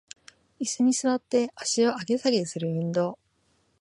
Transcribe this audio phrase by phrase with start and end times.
[0.57, 3.19] イスに座って足を上げ下げする運動